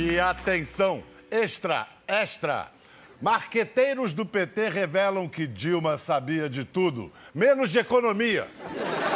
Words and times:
E 0.00 0.20
atenção, 0.20 1.02
extra, 1.28 1.88
extra. 2.06 2.68
Marqueteiros 3.20 4.14
do 4.14 4.24
PT 4.24 4.68
revelam 4.68 5.28
que 5.28 5.44
Dilma 5.44 5.98
sabia 5.98 6.48
de 6.48 6.64
tudo, 6.64 7.12
menos 7.34 7.68
de 7.68 7.80
economia. 7.80 8.46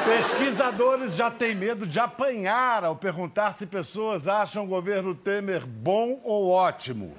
Pesquisadores 0.04 1.14
já 1.14 1.30
têm 1.30 1.54
medo 1.54 1.86
de 1.86 2.00
apanhar 2.00 2.82
ao 2.82 2.96
perguntar 2.96 3.52
se 3.52 3.64
pessoas 3.64 4.26
acham 4.26 4.64
o 4.64 4.66
governo 4.66 5.14
Temer 5.14 5.64
bom 5.64 6.20
ou 6.24 6.50
ótimo. 6.50 7.16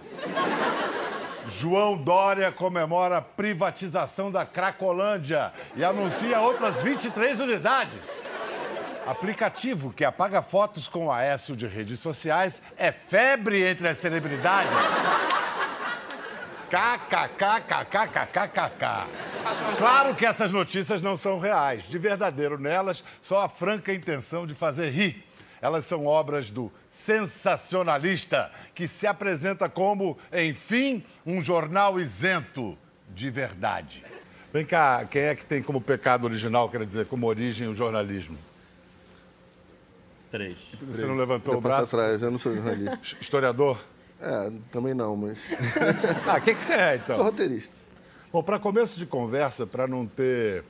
João 1.47 1.95
Dória 1.95 2.51
comemora 2.51 3.19
a 3.19 3.21
privatização 3.21 4.29
da 4.29 4.45
Cracolândia 4.45 5.53
e 5.73 5.85
anuncia 5.85 6.41
outras 6.41 6.83
23 6.83 7.39
unidades. 7.39 8.32
Aplicativo 9.05 9.91
que 9.91 10.05
apaga 10.05 10.41
fotos 10.41 10.87
com 10.87 11.11
Aécio 11.11 11.57
de 11.57 11.67
redes 11.67 11.99
sociais 11.99 12.61
é 12.77 12.89
febre 12.91 13.61
entre 13.61 13.87
as 13.87 13.97
celebridades. 13.97 14.71
KKKKKKKK. 16.69 17.47
Claro 19.77 20.15
que 20.15 20.25
essas 20.25 20.51
notícias 20.51 21.01
não 21.01 21.17
são 21.17 21.37
reais. 21.37 21.83
De 21.83 21.99
verdadeiro 21.99 22.57
nelas, 22.57 23.03
só 23.19 23.43
a 23.43 23.49
franca 23.49 23.93
intenção 23.93 24.47
de 24.47 24.55
fazer 24.55 24.89
rir. 24.89 25.23
Elas 25.61 25.83
são 25.85 26.05
obras 26.05 26.49
do 26.49 26.71
sensacionalista, 26.89 28.49
que 28.73 28.87
se 28.87 29.05
apresenta 29.05 29.67
como, 29.67 30.17
enfim, 30.31 31.03
um 31.25 31.43
jornal 31.43 31.99
isento 31.99 32.77
de 33.09 33.29
verdade. 33.29 34.03
Vem 34.51 34.65
cá, 34.65 35.05
quem 35.09 35.23
é 35.23 35.35
que 35.35 35.45
tem 35.45 35.61
como 35.61 35.81
pecado 35.81 36.23
original, 36.23 36.69
quer 36.69 36.85
dizer, 36.85 37.05
como 37.05 37.27
origem 37.27 37.67
o 37.67 37.75
jornalismo? 37.75 38.37
Três. 40.33 40.57
Você 40.87 41.05
não 41.05 41.13
levantou 41.13 41.53
Eu 41.53 41.59
o 41.59 41.61
passo 41.61 41.75
braço? 41.75 41.95
atrás, 41.95 42.23
eu 42.23 42.31
não 42.31 42.39
sou 42.39 42.55
jornalista. 42.55 42.99
Historiador? 43.21 43.79
É, 44.19 44.51
também 44.71 44.95
não, 44.95 45.15
mas 45.15 45.47
Ah, 46.27 46.37
o 46.37 46.41
que, 46.41 46.55
que 46.55 46.63
você 46.63 46.73
é, 46.73 46.95
então? 46.95 47.15
sou 47.15 47.25
roteirista. 47.25 47.75
Bom, 48.31 48.41
para 48.41 48.57
começo 48.57 48.97
de 48.97 49.05
conversa, 49.05 49.67
para 49.67 49.85
não 49.87 50.07
ter 50.07 50.63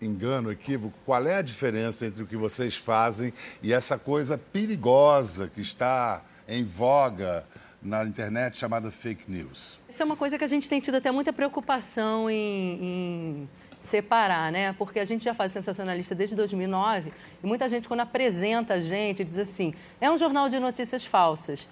engano, 0.00 0.52
equívoco, 0.52 0.96
qual 1.04 1.26
é 1.26 1.38
a 1.38 1.42
diferença 1.42 2.06
entre 2.06 2.22
o 2.22 2.26
que 2.26 2.36
vocês 2.36 2.76
fazem 2.76 3.32
e 3.60 3.72
essa 3.72 3.98
coisa 3.98 4.38
perigosa 4.38 5.48
que 5.52 5.60
está 5.60 6.22
em 6.46 6.62
voga 6.62 7.44
na 7.82 8.04
internet 8.04 8.56
chamada 8.56 8.92
fake 8.92 9.28
news? 9.28 9.80
Isso 9.88 10.00
é 10.00 10.04
uma 10.04 10.16
coisa 10.16 10.38
que 10.38 10.44
a 10.44 10.48
gente 10.48 10.68
tem 10.68 10.78
tido 10.78 10.98
até 10.98 11.10
muita 11.10 11.32
preocupação 11.32 12.30
em, 12.30 12.78
em 12.84 13.48
separar, 13.82 14.50
né? 14.52 14.72
Porque 14.74 15.00
a 15.00 15.04
gente 15.04 15.24
já 15.24 15.34
faz 15.34 15.52
sensacionalista 15.52 16.14
desde 16.14 16.34
2009 16.36 17.12
e 17.42 17.46
muita 17.46 17.68
gente, 17.68 17.88
quando 17.88 18.00
apresenta 18.00 18.74
a 18.74 18.80
gente, 18.80 19.24
diz 19.24 19.38
assim: 19.38 19.74
é 20.00 20.10
um 20.10 20.16
jornal 20.16 20.48
de 20.48 20.58
notícias 20.58 21.04
falsas. 21.04 21.68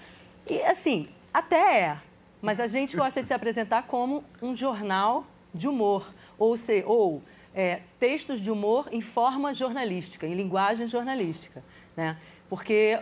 E, 0.48 0.60
assim, 0.62 1.08
até 1.32 1.80
é, 1.80 1.96
mas 2.42 2.58
a 2.58 2.66
gente 2.66 2.96
gosta 2.96 3.20
de 3.22 3.28
se 3.28 3.34
apresentar 3.34 3.84
como 3.84 4.24
um 4.42 4.56
jornal 4.56 5.26
de 5.54 5.68
humor, 5.68 6.12
ou, 6.38 6.56
se, 6.56 6.82
ou 6.86 7.22
é, 7.54 7.80
textos 7.98 8.40
de 8.40 8.50
humor 8.50 8.88
em 8.90 9.00
forma 9.00 9.54
jornalística, 9.54 10.26
em 10.26 10.34
linguagem 10.34 10.86
jornalística, 10.86 11.62
né? 11.96 12.16
Porque 12.48 13.00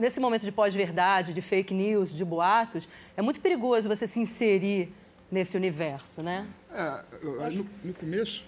nesse 0.00 0.18
momento 0.18 0.42
de 0.42 0.50
pós-verdade, 0.50 1.32
de 1.32 1.40
fake 1.40 1.72
news, 1.72 2.12
de 2.12 2.24
boatos, 2.24 2.88
é 3.16 3.22
muito 3.22 3.40
perigoso 3.40 3.88
você 3.88 4.06
se 4.06 4.18
inserir 4.18 4.92
nesse 5.30 5.56
universo, 5.56 6.22
né? 6.22 6.46
É, 6.76 7.02
no, 7.50 7.66
no 7.84 7.94
começo, 7.94 8.44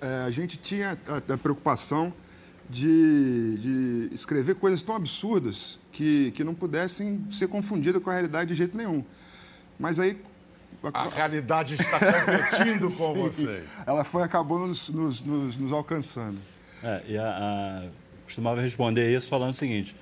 é, 0.00 0.24
a 0.26 0.30
gente 0.30 0.56
tinha 0.56 0.98
a, 1.06 1.34
a 1.34 1.36
preocupação 1.38 2.12
de, 2.68 3.58
de 4.08 4.14
escrever 4.14 4.54
coisas 4.54 4.82
tão 4.82 4.94
absurdas 4.96 5.78
que, 5.92 6.30
que 6.32 6.42
não 6.44 6.54
pudessem 6.54 7.26
ser 7.30 7.48
confundidas 7.48 8.02
com 8.02 8.08
a 8.08 8.12
realidade 8.14 8.48
de 8.50 8.54
jeito 8.54 8.76
nenhum. 8.76 9.04
Mas 9.78 9.98
aí. 10.00 10.16
A 10.94 11.08
realidade 11.08 11.74
está 11.74 11.98
competindo 11.98 12.82
com 12.96 13.14
Sim, 13.14 13.22
vocês. 13.22 13.64
Ela 13.86 14.04
foi 14.04 14.22
acabou 14.22 14.66
nos, 14.66 14.88
nos, 14.88 15.22
nos, 15.22 15.58
nos 15.58 15.72
alcançando. 15.72 16.38
É, 16.82 17.02
e 17.08 17.18
a, 17.18 17.26
a- 17.28 17.88
costumava 18.24 18.60
responder 18.62 19.14
isso 19.14 19.28
falando 19.28 19.50
o 19.50 19.56
seguinte: 19.56 19.94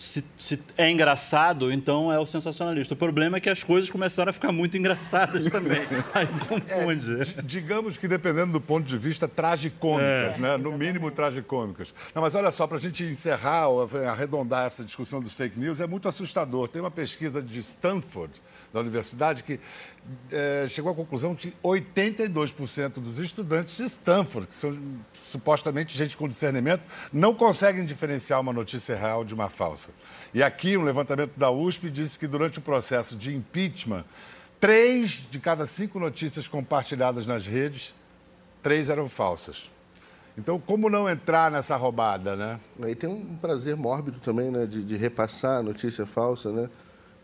se, 0.00 0.24
se 0.38 0.58
é 0.78 0.90
engraçado, 0.90 1.70
então 1.70 2.10
é 2.10 2.18
o 2.18 2.24
sensacionalista. 2.24 2.94
O 2.94 2.96
problema 2.96 3.36
é 3.36 3.40
que 3.40 3.50
as 3.50 3.62
coisas 3.62 3.90
começaram 3.90 4.30
a 4.30 4.32
ficar 4.32 4.50
muito 4.50 4.78
engraçadas 4.78 5.50
também. 5.50 5.82
Aí 6.14 6.26
confunde. 6.26 7.34
Digamos 7.44 7.98
que 7.98 8.08
dependendo 8.08 8.50
do 8.50 8.60
ponto 8.62 8.86
de 8.86 8.96
vista, 8.96 9.28
tragicômicas, 9.28 10.38
né? 10.38 10.56
No 10.56 10.72
mínimo, 10.72 11.10
tragicômicas. 11.10 11.92
Não, 12.14 12.22
mas 12.22 12.34
olha 12.34 12.50
só, 12.50 12.66
para 12.66 12.78
a 12.78 12.80
gente 12.80 13.04
encerrar, 13.04 13.68
ou 13.68 13.86
arredondar 14.08 14.66
essa 14.66 14.82
discussão 14.82 15.20
dos 15.20 15.34
fake 15.34 15.60
news, 15.60 15.80
é 15.80 15.86
muito 15.86 16.08
assustador. 16.08 16.66
Tem 16.68 16.80
uma 16.80 16.90
pesquisa 16.90 17.42
de 17.42 17.58
Stanford, 17.58 18.32
da 18.72 18.80
universidade, 18.80 19.42
que 19.42 19.58
eh, 20.30 20.66
chegou 20.68 20.92
à 20.92 20.94
conclusão 20.94 21.34
que 21.34 21.52
82% 21.62 22.94
dos 22.94 23.18
estudantes 23.18 23.76
de 23.76 23.84
Stanford, 23.84 24.46
que 24.46 24.56
são 24.56 24.76
supostamente 25.18 25.96
gente 25.96 26.16
com 26.16 26.28
discernimento, 26.28 26.86
não 27.12 27.34
conseguem 27.34 27.84
diferenciar 27.84 28.40
uma 28.40 28.52
notícia 28.52 28.96
real 28.96 29.24
de 29.24 29.34
uma 29.34 29.48
falsa. 29.48 29.90
E 30.32 30.42
aqui, 30.42 30.76
um 30.76 30.84
levantamento 30.84 31.32
da 31.36 31.50
USP 31.50 31.90
disse 31.90 32.18
que 32.18 32.26
durante 32.26 32.58
o 32.58 32.62
processo 32.62 33.16
de 33.16 33.34
impeachment, 33.34 34.04
Três 34.60 35.26
de 35.30 35.40
cada 35.40 35.64
cinco 35.64 35.98
notícias 35.98 36.46
compartilhadas 36.46 37.26
nas 37.26 37.46
redes, 37.46 37.94
três 38.62 38.90
eram 38.90 39.08
falsas. 39.08 39.70
Então, 40.36 40.60
como 40.60 40.90
não 40.90 41.08
entrar 41.08 41.50
nessa 41.50 41.76
roubada, 41.76 42.36
né? 42.36 42.60
Aí 42.82 42.94
tem 42.94 43.08
um 43.08 43.36
prazer 43.36 43.74
mórbido 43.74 44.20
também, 44.20 44.50
né, 44.50 44.66
de, 44.66 44.84
de 44.84 44.98
repassar 44.98 45.56
a 45.58 45.62
notícia 45.62 46.04
falsa, 46.04 46.52
né? 46.52 46.68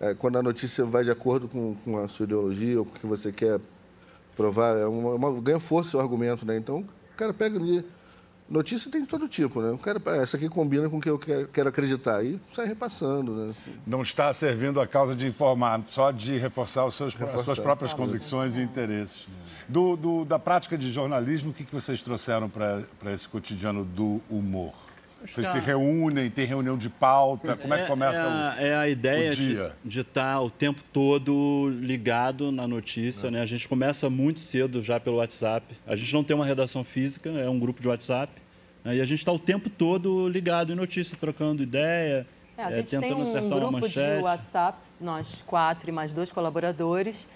É, 0.00 0.14
quando 0.14 0.36
a 0.38 0.42
notícia 0.42 0.84
vai 0.84 1.04
de 1.04 1.10
acordo 1.10 1.48
com, 1.48 1.74
com 1.84 1.98
a 1.98 2.06
sua 2.08 2.24
ideologia 2.24 2.78
ou 2.78 2.84
com 2.84 2.92
o 2.96 3.00
que 3.00 3.06
você 3.06 3.32
quer 3.32 3.58
provar, 4.36 4.76
é 4.76 4.86
uma, 4.86 5.14
uma- 5.14 5.40
ganha 5.40 5.58
força 5.60 5.96
o 5.96 6.00
argumento, 6.00 6.44
né? 6.44 6.56
Então, 6.56 6.80
o 6.80 7.16
cara 7.16 7.32
pega 7.32 7.58
ali... 7.58 7.84
Notícia 8.48 8.88
tem 8.88 9.00
de 9.02 9.08
todo 9.08 9.26
tipo, 9.26 9.60
né? 9.60 9.72
O 9.72 9.78
cara, 9.78 10.00
"Ah, 10.06 10.16
essa 10.18 10.36
aqui 10.36 10.48
combina 10.48 10.88
com 10.88 10.98
o 10.98 11.00
que 11.00 11.10
eu 11.10 11.18
quero, 11.18 11.68
acreditar. 11.68 12.22
E 12.24 12.38
sai 12.54 12.64
repassando, 12.64 13.32
né? 13.34 13.52
Não 13.84 14.02
está 14.02 14.32
servindo 14.32 14.80
a 14.80 14.86
causa 14.86 15.16
de 15.16 15.26
informar, 15.26 15.82
só 15.86 16.12
de 16.12 16.36
reforçar 16.38 16.84
os 16.86 16.94
seus, 16.94 17.12
as 17.14 17.18
suas 17.18 17.32
Reforçar. 17.38 17.62
próprias 17.64 17.92
convicções 17.92 18.56
e 18.56 18.60
interesses. 18.60 19.26
Do, 19.68 19.96
do- 19.96 20.24
da 20.24 20.38
prática 20.38 20.78
de 20.78 20.92
jornalismo, 20.92 21.50
o 21.50 21.52
que, 21.52 21.64
que 21.64 21.74
vocês 21.74 22.04
trouxeram 22.04 22.48
para 22.48 22.84
esse 23.12 23.28
cotidiano 23.28 23.84
do 23.84 24.20
humor? 24.30 24.72
Vocês 25.32 25.46
se 25.48 25.58
reúnem, 25.58 26.30
tem 26.30 26.46
reunião 26.46 26.76
de 26.78 26.88
pauta? 26.88 27.56
Como 27.56 27.72
é 27.74 27.82
que 27.82 27.86
começa 27.88 28.18
é, 28.18 28.24
o... 28.24 28.28
a, 28.28 28.56
é 28.58 28.76
a 28.76 28.88
ideia 28.88 29.30
o 29.30 29.34
de- 29.34 29.48
dia? 29.48 29.72
de 29.84 30.00
estar 30.00 30.40
o 30.40 30.50
tempo 30.50 30.82
todo 30.92 31.68
ligado 31.80 32.50
na 32.52 32.66
notícia. 32.66 33.30
Né? 33.30 33.40
A 33.40 33.46
gente 33.46 33.68
começa 33.68 34.08
muito 34.10 34.40
cedo 34.40 34.82
já 34.82 34.98
pelo 35.00 35.16
WhatsApp. 35.16 35.76
A 35.86 35.94
gente 35.96 36.12
não 36.12 36.24
tem 36.24 36.34
uma 36.34 36.46
redação 36.46 36.84
física, 36.84 37.28
é 37.30 37.48
um 37.48 37.58
grupo 37.58 37.80
de 37.82 37.88
WhatsApp. 37.88 38.32
né? 38.84 38.96
E 38.96 39.00
a 39.00 39.04
gente 39.04 39.18
está 39.20 39.32
o 39.32 39.38
tempo 39.38 39.68
todo 39.70 40.28
ligado 40.28 40.72
em 40.72 40.76
notícia, 40.76 41.16
trocando 41.18 41.62
ideia, 41.62 42.26
É, 42.56 42.62
a 42.64 42.70
gente 42.72 42.88
tem 42.88 43.00
tentando 43.00 43.18
um 43.20 43.22
acertar 43.22 43.58
uma 43.58 43.80
grupo 43.80 43.88
de. 43.88 44.22
WhatsApp, 44.22 44.78
nós 45.00 45.26
quatro 45.46 45.88
e 45.90 45.92
mais 45.92 46.12
dois 46.12 46.32
colaboradores, 46.32 47.26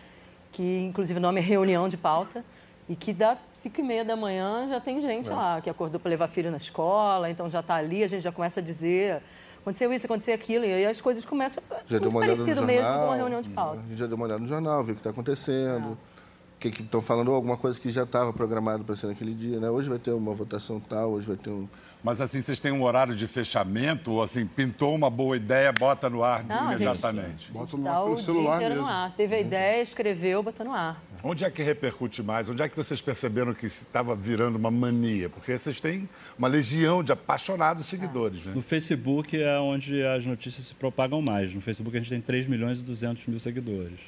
que 0.52 0.62
inclusive 0.88 1.18
o 1.18 1.22
nome 1.22 1.40
é 1.40 1.42
Reunião 1.42 1.88
de 1.88 1.96
Pauta, 1.96 2.44
e 2.88 2.96
que 2.96 3.12
dá 3.12 3.36
cinco 3.52 3.80
e 3.80 3.84
meia 3.84 4.04
da 4.04 4.16
manhã 4.16 4.66
já 4.68 4.80
tem 4.80 5.00
gente 5.00 5.30
É. 5.30 5.34
lá 5.34 5.60
que 5.60 5.70
acordou 5.70 6.00
para 6.00 6.10
levar 6.10 6.28
filho 6.28 6.50
na 6.50 6.56
escola, 6.56 7.30
então 7.30 7.48
já 7.48 7.60
está 7.60 7.76
ali, 7.76 8.02
a 8.02 8.08
gente 8.08 8.22
já 8.22 8.32
começa 8.32 8.60
a 8.60 8.62
dizer 8.62 9.22
aconteceu 9.60 9.92
isso, 9.92 10.06
aconteceu 10.06 10.34
aquilo, 10.34 10.64
e 10.64 10.72
aí 10.72 10.86
as 10.86 11.00
coisas 11.00 11.24
começam 11.24 11.62
Já 11.86 11.98
deu 11.98 12.10
muito 12.10 12.14
uma 12.14 12.18
olhada 12.20 12.32
no 12.38 12.44
parecido 12.44 12.66
jornal. 12.66 12.76
mesmo 12.76 12.98
com 12.98 13.06
uma 13.06 13.16
reunião 13.16 13.40
de 13.42 13.48
pauta. 13.50 13.80
A 13.80 13.88
gente 13.88 13.96
já 13.96 14.06
deu 14.06 14.16
uma 14.16 14.24
olhada 14.24 14.40
no 14.40 14.46
jornal, 14.46 14.82
viu 14.82 14.92
o 14.92 14.96
que 14.96 15.00
está 15.00 15.10
acontecendo. 15.10 15.92
O 15.92 16.60
que 16.60 16.70
que 16.70 16.82
estão 16.82 17.00
falando, 17.00 17.30
alguma 17.32 17.56
coisa 17.56 17.78
que 17.80 17.88
já 17.90 18.02
estava 18.02 18.32
programado 18.32 18.84
para 18.84 18.94
ser 18.96 19.06
naquele 19.06 19.32
dia, 19.34 19.58
né? 19.60 19.70
Hoje 19.70 19.88
vai 19.88 19.98
ter 19.98 20.10
uma 20.12 20.32
votação 20.34 20.78
tal, 20.80 21.10
hoje 21.12 21.26
vai 21.26 21.36
ter 21.36 21.48
um... 21.50 21.66
Mas 22.02 22.20
assim, 22.20 22.40
vocês 22.40 22.58
têm 22.58 22.72
um 22.72 22.82
horário 22.82 23.14
de 23.14 23.26
fechamento? 23.26 24.12
Ou 24.12 24.22
assim, 24.22 24.46
pintou 24.46 24.94
uma 24.94 25.10
boa 25.10 25.36
ideia, 25.36 25.70
bota 25.72 26.08
no 26.08 26.22
ar 26.24 26.42
Não, 26.44 26.56
a 26.68 26.70
gente- 26.72 26.82
imediatamente? 26.82 27.52
Bota 27.52 27.76
no 27.76 27.88
ar 27.88 28.02
o 28.02 28.04
pelo 28.06 28.18
celular 28.18 28.56
inteiro 28.56 28.74
no 28.76 28.80
mesmo. 28.82 28.96
ar. 28.96 29.12
Teve 29.14 29.34
a 29.34 29.40
ideia, 29.40 29.82
escreveu, 29.82 30.42
botou 30.42 30.64
no 30.64 30.72
ar. 30.72 31.02
Onde 31.22 31.44
é 31.44 31.50
que 31.50 31.62
repercute 31.62 32.22
mais? 32.22 32.48
Onde 32.48 32.62
é 32.62 32.68
que 32.68 32.74
vocês 32.76 33.02
perceberam 33.02 33.52
que 33.52 33.66
estava 33.66 34.16
virando 34.16 34.56
uma 34.56 34.70
mania? 34.70 35.28
Porque 35.28 35.56
vocês 35.56 35.78
têm 35.78 36.08
uma 36.38 36.48
legião 36.48 37.02
de 37.04 37.12
apaixonados 37.12 37.84
seguidores, 37.84 38.46
né? 38.46 38.52
No 38.54 38.62
Facebook 38.62 39.38
é 39.40 39.58
onde 39.58 40.02
as 40.02 40.24
notícias 40.24 40.66
se 40.66 40.74
propagam 40.74 41.20
mais. 41.20 41.54
No 41.54 41.60
Facebook 41.60 41.94
a 41.94 42.00
gente 42.00 42.08
tem 42.08 42.20
3 42.22 42.46
milhões 42.46 42.78
e 42.80 42.82
200 42.82 43.26
mil 43.26 43.38
seguidores. 43.38 43.98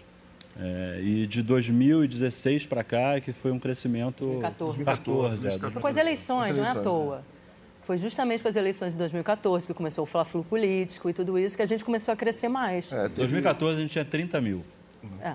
É, 0.59 1.01
e 1.03 1.27
de 1.27 1.43
2016 1.43 2.67
para 2.67 2.83
cá 2.83 3.17
é 3.17 3.21
que 3.21 3.33
foi 3.33 3.51
um 3.53 3.59
crescimento... 3.59 4.25
2014. 4.25 4.85
14, 4.85 5.47
é, 5.47 5.59
Foi 5.71 5.81
com 5.83 5.87
as 5.87 5.97
eleições, 5.97 6.57
não 6.57 6.65
é 6.65 6.71
à 6.71 6.75
toa. 6.75 7.25
Foi 7.85 7.97
justamente 7.97 8.43
com 8.43 8.49
as 8.49 8.57
eleições 8.57 8.93
de 8.93 8.99
2014 8.99 9.67
que 9.67 9.75
começou 9.75 10.05
o 10.05 10.07
fla-flu 10.07 10.45
político 10.45 11.11
e 11.11 11.13
tudo 11.13 11.39
isso 11.39 11.57
que 11.57 11.63
a 11.63 11.67
gente 11.67 11.85
começou 11.85 12.13
a 12.13 12.17
crescer 12.17 12.49
mais. 12.49 12.93
É, 12.93 12.97
Em 13.07 13.09
teve, 13.09 13.15
2014 13.17 13.77
a 13.77 13.81
gente 13.81 13.91
tinha 13.91 14.05
30 14.05 14.41
mil. 14.41 14.63
É. 15.21 15.35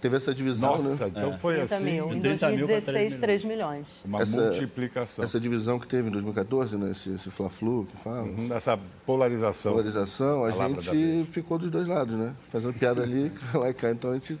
teve 0.00 0.16
essa 0.16 0.32
divisão, 0.32 0.70
Nossa, 0.78 1.06
né? 1.06 1.12
então 1.16 1.36
foi 1.38 1.56
30 1.56 1.74
assim 1.74 1.84
mil. 1.84 2.12
Em 2.14 2.20
30 2.20 2.48
mil 2.50 2.66
pra 2.68 2.76
2016, 2.78 3.16
3 3.18 3.44
milhões. 3.44 3.86
uma 4.04 4.22
Essa- 4.22 4.40
multiplicação. 4.40 5.24
Essa 5.24 5.40
divisão 5.40 5.80
que 5.80 5.86
teve 5.88 6.08
em 6.08 6.12
2014, 6.12 6.76
né? 6.78 6.92
Esse, 6.92 7.12
esse 7.12 7.28
Fla-Flu 7.30 7.86
que 7.90 7.96
fala. 7.96 8.22
Uhum, 8.22 8.48
Essa 8.54 8.78
polarização. 9.04 9.72
Polarização, 9.72 10.44
a 10.44 10.50
da 10.50 10.80
gente 10.80 11.24
ficou 11.32 11.58
dos 11.58 11.70
dois 11.72 11.88
lados, 11.88 12.14
né? 12.14 12.34
Fazendo 12.50 12.72
piada 12.72 13.02
ali, 13.02 13.32
lá 13.52 13.68
e 13.68 13.74
cá. 13.74 13.90
Então 13.90 14.12
a 14.12 14.14
gente 14.14 14.38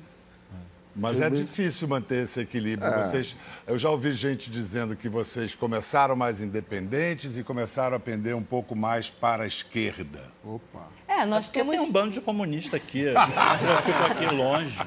Mas 0.94 1.20
é 1.20 1.30
difícil 1.30 1.86
manter 1.86 2.24
esse 2.24 2.40
equilíbrio. 2.40 2.90
Vocês, 3.04 3.36
eu 3.66 3.78
já 3.78 3.90
ouvi 3.90 4.12
gente 4.12 4.50
dizendo 4.50 4.96
que 4.96 5.08
vocês 5.08 5.54
começaram 5.54 6.16
mais 6.16 6.40
independentes 6.40 7.38
e 7.38 7.44
começaram 7.44 7.96
a 7.96 8.00
pender 8.00 8.34
um 8.34 8.42
pouco 8.42 8.74
mais 8.74 9.08
para 9.08 9.44
a 9.44 9.46
esquerda. 9.46 10.20
Opa. 10.44 10.88
É, 11.20 11.26
nós 11.26 11.46
Porque 11.46 11.58
temos. 11.60 11.74
tem 11.74 11.84
um 11.84 11.90
bando 11.90 12.12
de 12.12 12.20
comunista 12.20 12.76
aqui. 12.76 13.02
Eu 13.12 13.82
fico 13.82 14.04
aqui 14.04 14.26
longe. 14.34 14.78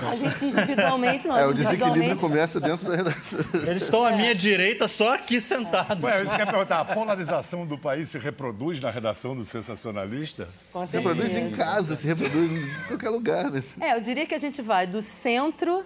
A 0.00 0.16
gente 0.16 0.44
individualmente, 0.44 1.28
nós 1.28 1.42
É, 1.42 1.46
o 1.46 1.54
desequilíbrio 1.54 2.16
começa 2.16 2.60
dentro 2.60 2.88
da 2.88 2.96
redação. 2.96 3.40
Eles 3.66 3.84
estão 3.84 4.04
à 4.04 4.10
minha 4.12 4.34
direita, 4.34 4.88
só 4.88 5.14
aqui 5.14 5.40
sentados. 5.40 6.02
Ué, 6.02 6.22
isso 6.22 6.36
quer 6.36 6.46
perguntar, 6.46 6.80
a 6.80 6.84
polarização 6.84 7.64
do 7.64 7.78
país 7.78 8.08
se 8.08 8.18
reproduz 8.18 8.80
na 8.80 8.90
redação 8.90 9.36
do 9.36 9.44
sensacionalista? 9.44 10.46
Com 10.72 10.86
Se 10.86 10.96
reproduz 10.96 11.36
em 11.36 11.50
casa, 11.50 11.94
se 11.94 12.06
reproduz 12.06 12.50
em 12.50 12.68
qualquer 12.88 13.10
lugar, 13.10 13.50
né? 13.50 13.62
É, 13.80 13.94
eu 13.94 14.00
diria 14.00 14.26
que 14.26 14.34
a 14.34 14.38
gente 14.38 14.60
vai 14.62 14.86
do 14.86 15.00
centro 15.02 15.84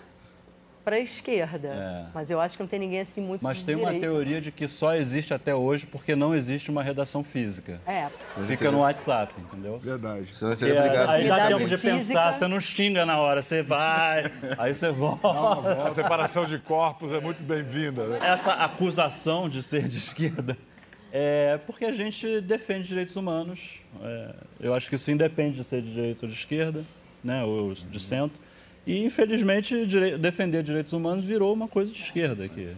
para 0.84 0.96
a 0.96 0.98
esquerda. 1.00 1.68
É. 1.68 2.06
Mas 2.14 2.30
eu 2.30 2.40
acho 2.40 2.56
que 2.56 2.62
não 2.62 2.68
tem 2.68 2.78
ninguém 2.78 3.00
assim 3.00 3.20
muito 3.20 3.42
Mas 3.42 3.58
de 3.58 3.64
tem 3.64 3.74
uma 3.76 3.92
teoria 3.94 4.40
de 4.40 4.50
que 4.50 4.66
só 4.66 4.94
existe 4.94 5.34
até 5.34 5.54
hoje 5.54 5.86
porque 5.86 6.14
não 6.16 6.34
existe 6.34 6.70
uma 6.70 6.82
redação 6.82 7.22
física. 7.22 7.80
É. 7.86 8.08
Fica 8.46 8.70
no 8.70 8.80
WhatsApp, 8.80 9.34
entendeu? 9.38 9.78
Verdade. 9.78 10.34
Senão 10.34 10.52
Porque 10.52 10.66
teria 10.66 10.82
brigado. 10.82 11.10
aí 11.10 11.28
dá 11.28 11.48
tempo 11.48 11.68
de 11.68 11.76
física. 11.76 11.98
pensar, 11.98 12.32
você 12.32 12.48
não 12.48 12.60
xinga 12.60 13.04
na 13.06 13.18
hora, 13.18 13.42
você 13.42 13.62
vai, 13.62 14.30
aí 14.58 14.74
você 14.74 14.90
volta. 14.90 15.84
A 15.84 15.90
separação 15.90 16.44
de 16.44 16.58
corpos 16.58 17.12
é 17.12 17.20
muito 17.20 17.42
bem-vinda. 17.42 18.06
né? 18.06 18.18
Essa 18.22 18.52
acusação 18.52 19.48
de 19.48 19.62
ser 19.62 19.88
de 19.88 19.98
esquerda 19.98 20.56
é 21.12 21.58
porque 21.66 21.84
a 21.84 21.92
gente 21.92 22.40
defende 22.40 22.88
direitos 22.88 23.16
humanos. 23.16 23.80
É, 24.02 24.34
eu 24.60 24.74
acho 24.74 24.88
que 24.88 24.94
isso 24.94 25.10
independe 25.10 25.56
de 25.56 25.64
ser 25.64 25.82
de 25.82 25.92
direita 25.92 26.24
ou 26.24 26.30
de 26.30 26.38
esquerda, 26.38 26.84
né, 27.22 27.42
ou 27.44 27.74
de 27.74 28.00
centro. 28.00 28.40
E, 28.86 29.04
infelizmente, 29.04 29.86
direi- 29.86 30.16
defender 30.18 30.62
direitos 30.62 30.92
humanos 30.92 31.24
virou 31.24 31.52
uma 31.52 31.68
coisa 31.68 31.92
de 31.92 32.00
esquerda 32.00 32.44
aqui. 32.44 32.74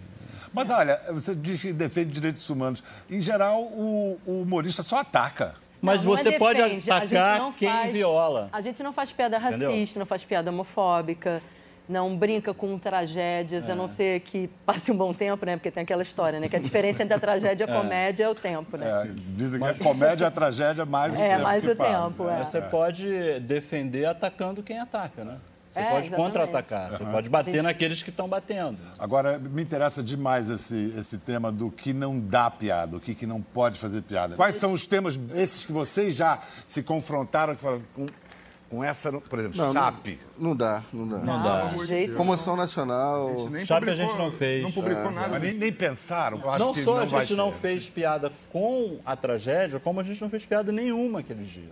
Mas 0.53 0.69
olha, 0.69 1.01
você 1.11 1.35
diz 1.35 1.63
que 1.63 1.73
defende 1.73 2.11
direitos 2.11 2.49
humanos. 2.51 2.83
Em 3.11 3.21
geral, 3.21 3.63
o, 3.63 4.19
o 4.27 4.43
humorista 4.43 4.83
só 4.83 4.99
ataca. 4.99 5.55
Mas 5.81 6.03
Não, 6.05 6.11
não 6.13 6.19
é 6.19 6.23
você 6.23 6.33
pode 6.39 6.59
defende, 6.61 6.91
a 6.93 7.01
gente 7.05 7.17
atacar 7.17 7.39
não 7.39 7.53
quem 7.53 7.69
faz- 7.69 7.93
viola. 7.93 8.49
A 8.53 8.61
gente 8.61 8.83
não 8.83 8.93
faz 8.93 9.11
piada 9.13 9.39
Entendeu? 9.39 9.69
racista, 9.71 9.99
não 9.99 10.07
faz 10.07 10.25
piada 10.25 10.51
homofóbica, 10.51 11.41
não 11.89 12.17
brinca 12.17 12.53
com 12.55 12.79
tragédias, 12.79 13.69
É. 13.69 13.73
a 13.73 13.75
não 13.75 13.89
ser 13.89 14.21
que 14.21 14.49
passe 14.67 14.93
um 14.93 14.97
bom 14.97 15.13
tempo, 15.15 15.45
né? 15.47 15.57
Porque 15.57 15.71
tem 15.73 15.83
aquela 15.83 16.03
história, 16.03 16.39
né? 16.39 16.49
Que 16.49 16.55
a 16.57 16.61
diferença 16.61 17.03
entre 17.03 17.15
a 17.17 17.19
tragédia 17.19 17.65
e 17.65 17.69
a 17.71 17.73
comédia 17.75 18.25
é 18.25 18.29
o 18.29 18.35
tempo, 18.35 18.77
né? 18.77 18.87
É, 18.87 19.11
dizem 19.37 19.59
que 19.59 19.67
a 19.67 19.75
comédia 19.75 20.25
é 20.25 20.29
a 20.29 20.31
tragédia 20.31 20.85
mais 20.85 21.17
o 21.17 21.19
É, 21.21 21.31
tempo 21.31 21.43
mais 21.43 21.65
que 21.65 21.71
o 21.71 21.77
passa. 21.77 22.09
tempo, 22.11 22.29
é. 22.29 22.45
Você 22.45 22.61
pode 22.61 23.41
defender 23.41 24.05
atacando 24.05 24.63
quem 24.63 24.79
ataca, 24.79 25.25
né? 25.25 25.37
Você 25.73 25.81
É, 25.81 25.91
pode 25.91 26.11
contra-atacar, 26.11 26.91
você 26.91 27.03
pode 27.03 27.31
bater 27.31 27.53
Gente- 27.53 27.63
naqueles 27.63 28.03
que 28.03 28.11
estão 28.11 28.29
batendo. 28.29 28.77
Agora, 28.99 29.39
me 29.39 29.63
interessa 29.63 30.03
demais 30.03 30.51
esse, 30.51 30.93
esse 30.99 31.17
tema 31.17 31.51
do 31.51 31.71
que 31.71 31.95
não 31.95 32.21
dá 32.21 32.51
piada, 32.51 32.99
o 32.99 33.01
que, 33.01 33.15
que 33.15 33.25
não 33.25 33.41
pode 33.41 33.79
fazer 33.79 34.03
piada. 34.03 34.37
Quais 34.37 34.57
são 34.57 34.73
os 34.75 34.87
temas, 34.87 35.19
esses 35.35 35.65
que 35.65 35.73
vocês 35.73 36.15
já 36.15 36.41
se 36.69 36.83
confrontaram, 36.83 37.55
que 37.57 37.63
falaram, 37.63 37.83
com, 37.95 38.07
com 38.69 38.85
essa, 38.85 39.11
por 39.13 39.39
exemplo, 39.39 39.57
Não, 39.57 39.73
Chape? 39.73 40.19
Não, 40.39 40.49
não 40.51 40.57
dá, 40.57 40.83
não 40.93 41.09
dá. 41.09 41.19
Não 41.21 41.43
dá. 41.43 41.69
jeito 41.87 42.17
Comoção 42.17 42.55
nacional. 42.55 43.49
Nem 43.51 43.65
Chape 43.65 43.89
a 43.89 43.95
gente 43.95 44.15
não 44.19 44.31
fez. 44.31 44.63
Não 44.63 44.73
publicou 44.73 45.11
nada. 45.11 45.29
Mas 45.31 45.43
nem, 45.43 45.55
nem 45.55 45.73
pensaram. 45.73 46.37
Não 46.59 46.75
que 46.75 46.83
só 46.83 46.97
não 46.97 47.01
a 47.03 47.07
gente 47.07 47.35
não 47.35 47.51
ser. 47.53 47.59
fez 47.61 47.89
piada 47.89 48.31
com 48.53 48.99
a 49.07 49.17
tragédia, 49.17 49.81
como 49.81 50.01
a 50.01 50.03
gente 50.03 50.21
não 50.21 50.29
fez 50.29 50.45
piada 50.45 50.71
nenhuma 50.71 51.21
aquele 51.21 51.45
dia. 51.45 51.71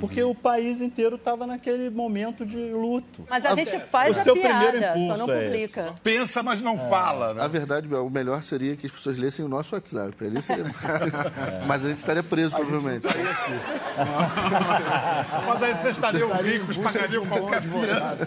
Porque 0.00 0.22
o 0.22 0.34
país 0.34 0.80
inteiro 0.80 1.16
estava 1.16 1.46
naquele 1.46 1.88
momento 1.88 2.44
de 2.44 2.58
luto. 2.58 3.24
Mas 3.28 3.44
a 3.44 3.54
gente 3.54 3.78
faz 3.80 4.16
o 4.16 4.20
a 4.20 4.22
seu 4.22 4.34
primeiro 4.34 4.78
piada, 4.78 4.94
só 4.94 5.00
impulso 5.00 5.26
não 5.26 5.32
é 5.32 5.44
publica. 5.44 5.94
Pensa, 6.02 6.42
mas 6.42 6.60
não 6.60 6.78
fala, 6.78 7.34
né? 7.34 7.42
A 7.42 7.48
verdade, 7.48 7.92
o 7.92 8.10
melhor 8.10 8.42
seria 8.42 8.76
que 8.76 8.86
as 8.86 8.92
pessoas 8.92 9.16
lessem 9.16 9.44
o 9.44 9.48
nosso 9.48 9.74
WhatsApp. 9.74 10.14
Ali 10.24 10.42
seria... 10.42 10.64
Mas 11.66 11.84
a 11.84 11.88
gente 11.88 11.98
estaria 11.98 12.22
preso, 12.22 12.54
provavelmente. 12.54 13.06
Mas 15.46 15.62
aí 15.62 15.74
vocês 15.74 15.96
estariam 15.96 16.30
ricos, 16.32 16.76
pagariam 16.76 17.24
qualquer 17.26 17.62
fiança. 17.62 18.26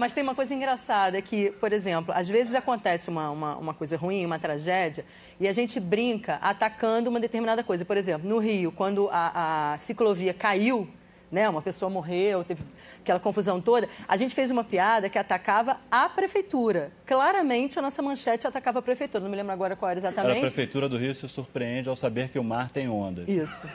Mas 0.00 0.14
tem 0.14 0.22
uma 0.22 0.34
coisa 0.34 0.54
engraçada 0.54 1.20
que, 1.20 1.50
por 1.60 1.74
exemplo, 1.74 2.14
às 2.16 2.26
vezes 2.26 2.54
acontece 2.54 3.10
uma, 3.10 3.28
uma, 3.30 3.56
uma 3.56 3.74
coisa 3.74 3.98
ruim, 3.98 4.24
uma 4.24 4.38
tragédia, 4.38 5.04
e 5.38 5.46
a 5.46 5.52
gente 5.52 5.78
brinca 5.78 6.36
atacando 6.36 7.10
uma 7.10 7.20
determinada 7.20 7.62
coisa. 7.62 7.84
Por 7.84 7.98
exemplo, 7.98 8.26
no 8.26 8.38
Rio, 8.38 8.72
quando 8.72 9.10
a, 9.12 9.74
a 9.74 9.78
ciclovia 9.78 10.32
caiu, 10.32 10.88
né, 11.30 11.46
uma 11.50 11.60
pessoa 11.60 11.90
morreu, 11.90 12.42
teve 12.42 12.62
aquela 13.02 13.20
confusão 13.20 13.60
toda, 13.60 13.86
a 14.08 14.16
gente 14.16 14.34
fez 14.34 14.50
uma 14.50 14.64
piada 14.64 15.10
que 15.10 15.18
atacava 15.18 15.76
a 15.90 16.08
prefeitura. 16.08 16.90
Claramente, 17.04 17.78
a 17.78 17.82
nossa 17.82 18.00
manchete 18.00 18.46
atacava 18.46 18.78
a 18.78 18.82
prefeitura. 18.82 19.22
Não 19.22 19.30
me 19.30 19.36
lembro 19.36 19.52
agora 19.52 19.76
qual 19.76 19.90
era 19.90 20.00
A 20.00 20.02
exatamente. 20.02 20.40
Prefeitura 20.40 20.88
do 20.88 20.96
Rio 20.96 21.14
se 21.14 21.28
surpreende 21.28 21.90
ao 21.90 21.94
saber 21.94 22.30
que 22.30 22.38
o 22.38 22.44
mar 22.44 22.70
tem 22.70 22.88
ondas. 22.88 23.28
Isso. 23.28 23.68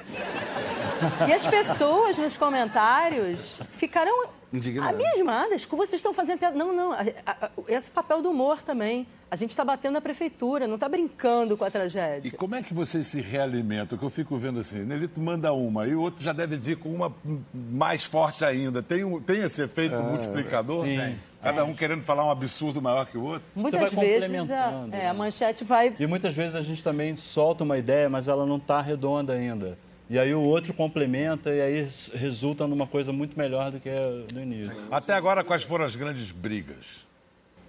E 1.28 1.34
as 1.34 1.46
pessoas 1.48 2.18
nos 2.18 2.38
comentários 2.38 3.60
ficaram 3.72 4.28
Indignadas. 4.54 5.06
abismadas. 5.06 5.64
O 5.64 5.70
que 5.70 5.76
vocês 5.76 6.00
estão 6.00 6.14
fazendo 6.14 6.40
piada? 6.40 6.56
Não, 6.56 6.74
não. 6.74 6.92
a- 6.92 7.02
a- 7.26 7.46
a- 7.46 7.50
Esse 7.68 7.90
papel 7.90 8.22
do 8.22 8.30
humor 8.30 8.62
também. 8.62 9.08
A 9.30 9.36
gente 9.36 9.50
está 9.50 9.66
batendo 9.66 9.94
na 9.94 10.02
prefeitura, 10.02 10.68
não 10.68 10.76
está 10.76 10.88
brincando 10.88 11.58
com 11.58 11.64
a 11.66 11.68
E 11.68 11.72
tragédia. 11.72 12.32
como 12.38 12.56
é 12.56 12.62
que 12.62 12.74
vocês 12.74 13.08
se 13.08 13.20
realimentam? 13.20 13.98
Que 13.98 14.06
eu 14.06 14.10
fico 14.10 14.38
vendo 14.38 14.60
assim, 14.60 14.84
Nelito 14.86 15.20
manda 15.20 15.52
uma, 15.52 15.86
e 15.88 15.96
o 15.96 16.00
outro 16.02 16.24
já 16.24 16.32
deve 16.32 16.56
vir 16.58 16.78
com 16.78 16.90
uma 16.90 17.12
mais 17.54 18.06
forte 18.06 18.46
ainda. 18.46 18.82
Tem, 18.84 19.04
um, 19.04 19.20
tem 19.20 19.42
esse 19.42 19.64
efeito 19.64 20.02
multiplicador? 20.02 20.86
sim. 20.86 20.98
Tem. 20.98 21.20
Cada 21.44 21.64
um 21.64 21.76
querendo 21.76 22.02
falar 22.02 22.26
um 22.26 22.32
absurdo 22.32 22.82
maior 22.82 23.06
que 23.06 23.18
o 23.20 23.24
outro? 23.24 23.44
Muitas 23.56 23.80
vai 23.94 24.06
vezes 24.06 24.24
a, 24.24 24.26
complementando, 24.26 24.96
é, 24.96 25.00
né? 25.00 25.10
a 25.10 25.14
manchete 25.14 25.64
vai. 25.64 25.96
E 26.00 26.08
muitas 26.08 26.34
vezes 26.34 26.56
a 26.56 26.62
gente 26.62 26.84
também 26.84 27.16
solta 27.16 27.64
uma 27.64 27.78
ideia, 27.78 28.10
mas 28.10 28.28
ela 28.28 28.46
não 28.48 28.58
está 28.58 28.82
redonda 28.82 29.34
ainda. 29.34 29.78
E 30.10 30.20
aí 30.20 30.34
o 30.36 30.42
outro 30.42 30.74
complementa 30.74 31.50
e 31.50 31.60
aí 31.62 31.88
resulta 32.14 32.68
numa 32.68 32.86
coisa 32.86 33.12
muito 33.12 33.38
melhor 33.38 33.72
do 33.72 33.80
que 33.80 33.90
a 33.90 34.32
do 34.34 34.40
início. 34.40 34.76
Até 34.92 35.14
agora, 35.14 35.44
quais 35.44 35.64
foram 35.64 35.84
as 35.86 35.96
grandes 35.96 36.32
brigas? 36.32 37.06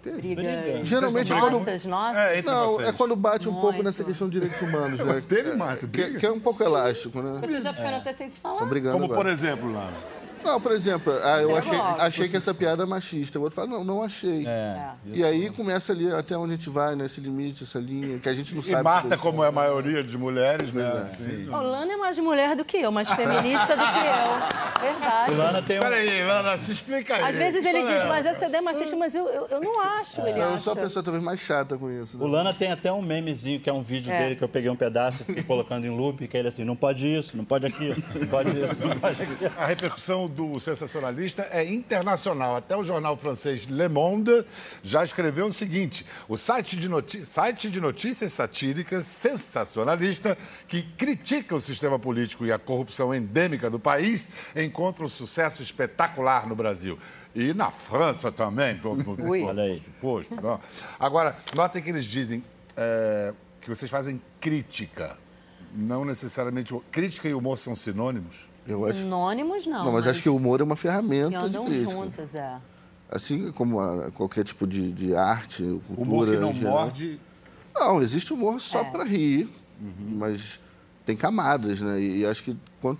Briga. 0.04 0.84
Geralmente, 0.84 1.32
quando- 1.32 1.58
Nossas, 1.58 1.84
nossas. 1.84 2.16
É, 2.18 2.42
Não, 2.42 2.72
vocês. 2.74 2.88
é 2.88 2.92
quando 2.92 3.16
bate 3.16 3.48
um 3.48 3.52
pouco 3.52 3.66
Muito. 3.72 3.82
nessa 3.84 4.04
questão 4.04 4.28
de 4.28 4.38
direitos 4.38 4.60
humanos, 4.62 5.00
né? 5.00 5.20
Teve, 5.28 5.56
Marta, 5.56 5.80
Que, 5.80 6.02
briga? 6.02 6.18
que 6.20 6.26
é 6.26 6.30
um 6.30 6.38
pouco 6.38 6.62
elástico, 6.62 7.20
né? 7.20 7.40
Vocês 7.40 7.64
já 7.64 7.72
ficaram 7.72 7.96
até 7.96 8.12
sem 8.12 8.28
se 8.28 8.38
falar. 8.38 8.58
Como, 8.60 9.04
agora. 9.04 9.14
por 9.14 9.26
exemplo, 9.26 9.66
Lana? 9.72 9.92
Não, 10.46 10.60
por 10.60 10.72
exemplo, 10.72 11.12
ah, 11.22 11.40
eu 11.43 11.50
Eu 11.50 11.56
achei, 11.56 11.76
gosto. 11.76 12.00
achei 12.02 12.28
que 12.28 12.37
essa 12.37 12.55
piada 12.55 12.82
é 12.82 12.86
machista. 12.86 13.38
O 13.38 13.43
outro 13.43 13.56
fala, 13.56 13.69
não, 13.69 13.84
não 13.84 14.03
achei. 14.03 14.46
É. 14.46 14.91
E 15.06 15.22
aí 15.24 15.50
começa 15.50 15.93
ali 15.93 16.10
até 16.12 16.36
onde 16.36 16.55
a 16.55 16.56
gente 16.56 16.70
vai, 16.70 16.94
nesse 16.94 17.20
limite, 17.20 17.65
essa 17.65 17.79
linha, 17.79 18.19
que 18.19 18.29
a 18.29 18.34
gente 18.34 18.55
não 18.55 18.60
E 18.60 18.65
sabe. 18.65 18.82
Marta, 18.82 19.03
posicionar. 19.08 19.19
como 19.32 19.44
é 19.44 19.48
a 19.48 19.53
maioria 19.53 20.03
de 20.05 20.17
mulheres, 20.17 20.72
né? 20.72 20.86
Assim. 21.06 21.48
A 21.53 21.60
Lana 21.60 21.93
é 21.93 21.96
mais 21.96 22.19
mulher 22.19 22.55
do 22.56 22.65
que 22.65 22.76
eu, 22.79 22.91
mais 22.93 23.08
feminista 23.10 23.76
do 23.76 23.82
que 23.82 23.98
eu. 23.98 24.81
Verdade. 24.81 25.34
Lana 25.34 25.62
tem 25.62 25.79
um... 25.79 25.82
Peraí, 25.82 26.24
Lana, 26.24 26.58
se 26.58 26.72
explica 26.72 27.17
aí. 27.17 27.22
Às 27.24 27.36
vezes 27.36 27.65
ele 27.67 27.82
diz, 27.82 28.03
é 28.05 28.08
mas 28.08 28.26
essa? 28.26 28.36
essa 28.36 28.46
ideia 28.46 28.60
é 28.60 28.65
machista, 28.65 28.96
mas 28.96 29.15
eu, 29.15 29.26
eu, 29.29 29.46
eu 29.50 29.60
não 29.60 29.81
acho, 29.81 30.20
ele 30.20 30.38
Eu 30.41 30.48
acha. 30.50 30.58
sou 30.58 30.72
a 30.72 30.76
pessoa 30.76 31.03
talvez 31.03 31.22
mais 31.24 31.41
chata 31.41 31.76
com 31.79 31.91
isso. 31.91 32.17
né? 32.19 32.24
O 32.24 32.29
Lana 32.29 32.53
tem 32.53 32.70
até 32.70 32.93
um 32.93 33.03
memezinho, 33.03 33.58
que 33.60 33.69
é 33.69 33.72
um 33.72 33.82
vídeo 33.82 34.12
É. 34.12 34.19
dele 34.19 34.36
que 34.36 34.44
eu 34.44 34.48
peguei 34.48 34.70
um 34.70 34.76
pedaço 34.76 35.22
e 35.22 35.24
fiquei 35.24 35.43
colocando 35.43 35.86
em 35.86 35.91
loop, 35.91 36.26
que 36.29 36.36
é 36.36 36.41
ele 36.41 36.48
assim, 36.48 36.65
não 36.65 36.76
pode 36.76 37.06
isso, 37.06 37.36
não 37.36 37.44
pode 37.44 37.67
aquilo, 37.67 37.96
não 38.15 38.26
pode 38.26 38.50
isso, 38.60 38.86
não 38.86 38.96
pode 38.98 39.22
aquilo. 39.22 39.53
A 39.58 39.67
repercussão 39.67 40.26
do 40.36 40.60
sensacionalista 40.60 41.48
é 41.50 41.64
internacional. 41.64 42.56
Até 42.56 42.76
o 42.76 42.84
jornal 42.84 43.16
francês 43.16 43.64
Le 43.66 43.88
Monde 43.88 44.44
já 44.82 45.02
escreveu 45.02 45.46
o 45.46 45.52
seguinte: 45.52 46.05
o 46.28 46.36
site 46.36 46.76
de, 46.76 47.24
site 47.24 47.70
de 47.70 47.81
notícias 47.81 48.34
satíricas 48.34 49.06
sensacionalista, 49.06 50.36
que 50.69 50.82
critica 50.82 51.56
o 51.56 51.60
sistema 51.60 51.98
político 51.98 52.44
e 52.44 52.52
a 52.52 52.58
corrupção 52.58 53.14
endêmica 53.14 53.70
do 53.70 53.78
país, 53.78 54.28
encontra 54.55 55.05
um 55.05 55.08
sucesso 55.08 55.62
espetacular 55.62 56.46
no 56.46 56.55
Brasil. 56.55 56.98
E 57.34 57.52
na 57.52 57.70
França 57.70 58.31
também, 58.31 58.76
por, 58.78 58.96
por, 59.02 59.16
suposto. 59.76 60.34
não. 60.40 60.60
Agora, 60.98 61.36
notem 61.55 61.82
que 61.82 61.90
eles 61.90 62.05
dizem 62.05 62.43
é, 62.76 63.32
que 63.60 63.69
vocês 63.69 63.90
fazem 63.90 64.20
crítica. 64.40 65.16
Não 65.74 66.05
necessariamente. 66.05 66.74
Crítica 66.90 67.28
e 67.28 67.34
humor 67.34 67.58
são 67.58 67.76
sinônimos? 67.76 68.46
Eu 68.67 68.87
acho... 68.87 68.99
Sinônimos, 69.01 69.67
não. 69.67 69.85
Não, 69.87 69.93
mas 69.93 70.06
acho 70.06 70.23
que 70.23 70.29
o 70.29 70.37
humor 70.37 70.61
é 70.61 70.65
uma 70.65 70.75
que 70.75 70.82
ferramenta 70.82 71.31
de 71.31 71.37
andam 71.37 71.65
crítica. 71.67 71.91
juntas, 71.91 72.35
é. 72.35 72.56
Assim 73.11 73.53
como 73.53 73.79
a- 73.81 74.11
qualquer 74.11 74.44
tipo 74.44 74.67
de, 74.67 74.93
de 74.93 75.15
arte, 75.15 75.63
cultura. 75.87 76.03
Humor 76.11 76.29
que 76.29 76.37
não 76.37 76.53
geral. 76.53 76.73
morde. 76.73 77.20
Não, 77.75 78.03
existe 78.03 78.32
humor 78.32 78.61
só 78.61 78.81
É. 78.81 78.85
para 78.85 79.05
rir, 79.05 79.49
mas 80.17 80.58
tem 81.05 81.17
camadas, 81.17 81.81
né? 81.82 82.01
E, 82.01 82.19
e 82.20 82.27
acho 82.27 82.43
que, 82.43 82.56
quando- 82.81 82.99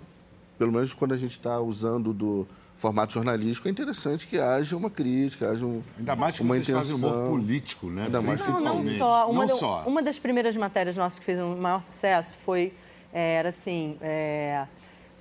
pelo 0.57 0.71
menos 0.71 0.93
quando 0.93 1.13
a 1.13 1.17
gente 1.17 1.31
está 1.31 1.59
usando 1.59 2.13
do, 2.13 2.47
formato 2.77 3.11
jornalístico, 3.13 3.67
é 3.67 3.71
interessante 3.71 4.27
que 4.27 4.37
haja 4.37 4.77
uma 4.77 4.89
crítica, 4.91 5.49
haja 5.49 5.65
um, 5.65 5.81
Ainda 5.97 6.15
mais 6.15 6.35
que 6.37 6.43
uma 6.43 6.53
vocês 6.55 6.67
fazem 6.69 6.95
intenção. 6.95 7.17
humor 7.25 7.29
político, 7.31 7.87
né? 7.87 8.03
Ainda 8.03 8.21
mais- 8.21 8.47
Não, 8.47 8.59
não 8.61 8.83
só. 8.99 9.29
Uma, 9.31 9.41
Não 9.41 9.47
da- 9.47 9.55
só. 9.59 9.83
uma 9.87 10.01
das 10.03 10.19
primeiras 10.19 10.55
matérias 10.55 10.95
nossas 10.95 11.17
que 11.17 11.25
fez 11.25 11.39
um 11.39 11.57
maior 11.57 11.81
sucesso 11.81 12.37
foi, 12.45 12.71
é, 13.11 13.33
era 13.37 13.49
assim, 13.49 13.97
é, 13.99 14.67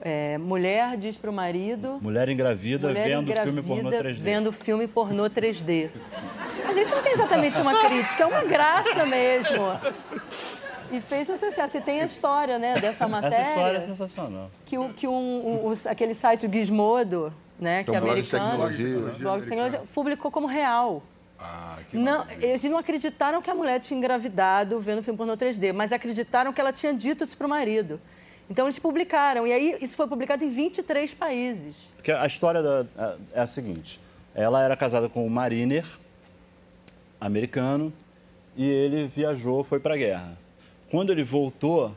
é, 0.00 0.38
mulher 0.38 0.96
diz 0.96 1.16
para 1.16 1.30
o 1.30 1.32
marido... 1.32 1.98
Mulher 2.00 2.28
engravida 2.28 2.88
mulher 2.88 3.08
vendo 3.08 3.32
filme 3.42 3.62
pornô 3.62 3.88
engravida 3.88 4.10
3D. 4.10 4.22
vendo 4.22 4.52
filme 4.52 4.86
pornô 4.86 5.24
3D. 5.30 5.90
Mas 6.66 6.76
isso 6.76 6.94
não 6.94 7.02
tem 7.02 7.12
exatamente 7.12 7.58
uma 7.60 7.74
crítica, 7.86 8.22
é 8.22 8.26
uma 8.26 8.44
graça 8.44 9.06
mesmo. 9.06 9.62
E 10.92 11.00
fez 11.00 11.28
um 11.30 11.36
sucesso. 11.36 11.76
E 11.78 11.80
tem 11.80 12.00
a 12.00 12.04
história, 12.04 12.58
né, 12.58 12.74
dessa 12.74 13.04
Essa 13.04 13.06
história 13.06 13.26
é 13.26 13.40
matéria. 13.52 13.80
sensacional. 13.86 14.50
que, 14.64 14.78
o- 14.78 14.90
que 14.90 15.06
um, 15.08 15.12
um- 15.12 15.66
os- 15.68 15.86
aquele 15.86 16.14
site, 16.14 16.46
o 16.46 16.52
Gizmodo, 16.52 17.32
né, 17.58 17.82
que 17.82 17.90
é 17.94 17.98
um 17.98 18.02
blog 18.02 18.20
de 18.22 18.36
americano, 18.36 18.68
tecnologia. 18.68 19.12
blog 19.18 19.40
de 19.42 19.48
tecnologia, 19.48 19.82
publicou 19.94 20.30
como 20.30 20.46
real. 20.46 21.02
Ah, 21.38 21.78
que 21.90 21.96
Não, 21.96 22.24
eles 22.40 22.62
não 22.64 22.78
acreditaram 22.78 23.42
que 23.42 23.50
a 23.50 23.54
mulher 23.54 23.78
tinha 23.80 23.96
engravidado 23.98 24.78
vendo 24.80 25.02
filme 25.02 25.16
pornô 25.18 25.36
3D, 25.36 25.72
mas 25.72 25.92
acreditaram 25.92 26.52
que 26.52 26.60
ela 26.60 26.72
tinha 26.72 26.94
dito 26.94 27.24
isso 27.24 27.36
para 27.36 27.46
o 27.46 27.50
marido. 27.50 28.00
Então 28.48 28.66
eles 28.66 28.78
publicaram, 28.78 29.46
e 29.46 29.52
aí 29.52 29.76
isso 29.80 29.96
foi 29.96 30.06
publicado 30.06 30.44
em 30.44 30.48
23 30.48 31.12
países. 31.14 31.92
Porque 31.96 32.12
a 32.12 32.24
história 32.26 32.62
da- 32.62 32.86
a- 32.96 33.16
é 33.34 33.40
a 33.40 33.46
seguinte: 33.46 33.98
ela 34.34 34.62
era 34.62 34.76
casada 34.76 35.08
com 35.08 35.26
um 35.26 35.28
mariner 35.28 35.84
americano 37.20 37.92
e 38.56 38.64
ele 38.68 39.06
viajou, 39.08 39.64
foi 39.64 39.80
para 39.80 39.94
a 39.94 39.96
guerra. 39.96 40.38
Quando 40.90 41.10
ele 41.10 41.24
voltou, 41.24 41.92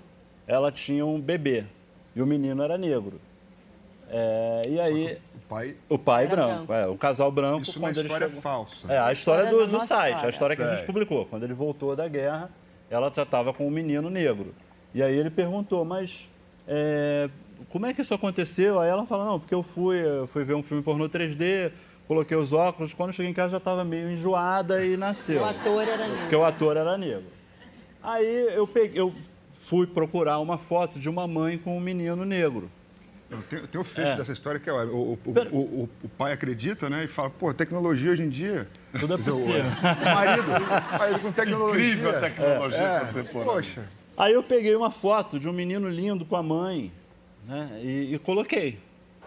ela 0.47 0.71
tinha 0.71 1.05
um 1.05 1.19
bebê 1.19 1.65
e 2.15 2.21
o 2.21 2.25
menino 2.25 2.63
era 2.63 2.77
negro. 2.77 3.19
É, 4.11 4.61
e 4.67 4.79
aí 4.79 5.17
O 5.35 5.39
pai. 5.47 5.75
o 5.87 5.97
pai 5.99 6.27
branco, 6.27 6.65
branco. 6.65 6.73
é, 6.73 6.87
um 6.87 6.97
casal 6.97 7.31
branco 7.31 7.61
Isso 7.61 7.77
é 7.77 7.79
uma 7.79 7.89
quando 7.89 7.97
ele 7.97 8.07
história 8.07 8.27
chegou. 8.27 8.41
falsa. 8.41 8.91
É, 8.91 8.97
a 8.97 9.11
história 9.11 9.43
História 9.43 9.67
do, 9.67 9.71
do 9.71 9.79
site, 9.85 9.91
a 9.91 10.09
história. 10.15 10.29
história 10.31 10.55
que 10.55 10.61
a 10.63 10.75
gente 10.75 10.85
publicou. 10.87 11.25
Quando 11.27 11.43
ele 11.43 11.53
voltou 11.53 11.95
da 11.95 12.07
guerra, 12.07 12.49
ela 12.89 13.11
já 13.13 13.21
estava 13.21 13.53
com 13.53 13.67
um 13.67 13.69
menino 13.69 14.09
negro. 14.09 14.55
E 14.95 15.03
aí 15.03 15.15
ele 15.15 15.29
perguntou, 15.29 15.85
mas 15.85 16.27
é, 16.71 17.29
como 17.67 17.85
é 17.87 17.93
que 17.93 18.01
isso 18.01 18.13
aconteceu? 18.13 18.79
Aí 18.79 18.89
ela 18.89 19.05
falou, 19.07 19.25
não, 19.25 19.39
porque 19.39 19.53
eu 19.55 19.63
fui, 19.63 19.97
eu 19.99 20.27
fui 20.27 20.43
ver 20.43 20.53
um 20.53 20.61
filme 20.63 20.83
pornô 20.83 21.09
3D, 21.09 21.71
coloquei 22.07 22.37
os 22.37 22.53
óculos, 22.53 22.93
quando 22.93 23.09
eu 23.09 23.13
cheguei 23.13 23.31
em 23.31 23.33
casa 23.33 23.51
já 23.51 23.57
estava 23.57 23.83
meio 23.83 24.11
enjoada 24.11 24.85
e 24.85 24.95
nasceu. 24.95 25.41
O 25.41 25.45
ator 25.45 25.81
era 25.87 25.97
negro. 25.97 26.17
Porque 26.19 26.35
o 26.35 26.45
ator 26.45 26.77
era 26.77 26.97
negro. 26.97 27.25
Aí 28.03 28.47
eu, 28.55 28.67
peguei, 28.67 28.99
eu 29.01 29.13
fui 29.61 29.85
procurar 29.87 30.37
uma 30.39 30.57
foto 30.57 30.99
de 30.99 31.09
uma 31.09 31.27
mãe 31.27 31.57
com 31.57 31.75
um 31.75 31.79
menino 31.81 32.23
negro. 32.23 32.69
Tem, 33.49 33.59
tem 33.59 33.79
o 33.79 33.83
fecho 33.83 34.13
É. 34.13 34.15
dessa 34.15 34.31
história 34.31 34.59
que 34.59 34.67
é, 34.69 34.73
o, 34.73 34.77
o, 34.77 35.19
o, 35.25 35.31
o, 35.51 35.59
o- 35.83 35.89
o 36.05 36.09
pai 36.09 36.31
acredita, 36.33 36.89
né? 36.89 37.03
E 37.03 37.07
fala, 37.07 37.29
pô, 37.29 37.53
tecnologia 37.53 38.11
hoje 38.11 38.23
em 38.23 38.29
dia. 38.29 38.67
Tudo 38.99 39.13
é 39.13 39.17
possível. 39.17 39.65
O 39.65 40.15
marido, 40.15 40.47
o 40.47 40.97
marido 40.97 41.19
com 41.19 41.31
tecnologia. 41.31 41.85
Incrível 41.85 42.09
a 42.09 42.19
tecnologia 42.21 42.79
É, 42.79 42.99
contemporânea. 43.01 43.53
poxa. 43.53 43.83
Aí 44.19 44.33
eu 44.33 44.43
peguei 44.43 44.75
uma 44.75 44.91
foto 44.91 45.39
de 45.39 45.47
um 45.47 45.53
menino 45.53 45.87
lindo 45.87 46.25
com 46.25 46.35
a 46.35 46.43
mãe 46.43 46.91
né, 47.47 47.79
e, 47.81 48.13
e 48.13 48.19
coloquei. 48.19 48.77